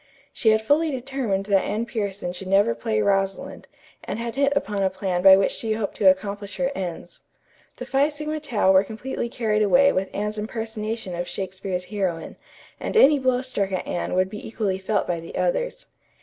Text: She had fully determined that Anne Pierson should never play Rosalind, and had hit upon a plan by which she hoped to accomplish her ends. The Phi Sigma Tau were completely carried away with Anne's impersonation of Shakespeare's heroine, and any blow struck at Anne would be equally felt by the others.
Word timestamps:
She 0.33 0.49
had 0.49 0.63
fully 0.63 0.89
determined 0.89 1.45
that 1.45 1.63
Anne 1.63 1.85
Pierson 1.85 2.33
should 2.33 2.47
never 2.47 2.73
play 2.73 2.99
Rosalind, 3.03 3.67
and 4.03 4.17
had 4.17 4.35
hit 4.35 4.51
upon 4.55 4.81
a 4.81 4.89
plan 4.89 5.21
by 5.21 5.37
which 5.37 5.51
she 5.51 5.73
hoped 5.73 5.93
to 5.97 6.09
accomplish 6.09 6.57
her 6.57 6.71
ends. 6.73 7.21
The 7.75 7.85
Phi 7.85 8.09
Sigma 8.09 8.39
Tau 8.39 8.71
were 8.71 8.83
completely 8.83 9.29
carried 9.29 9.61
away 9.61 9.93
with 9.93 10.09
Anne's 10.11 10.39
impersonation 10.39 11.13
of 11.13 11.27
Shakespeare's 11.27 11.85
heroine, 11.85 12.35
and 12.79 12.97
any 12.97 13.19
blow 13.19 13.43
struck 13.43 13.71
at 13.73 13.85
Anne 13.85 14.15
would 14.15 14.31
be 14.31 14.47
equally 14.47 14.79
felt 14.79 15.05
by 15.05 15.19
the 15.19 15.35
others. 15.35 15.85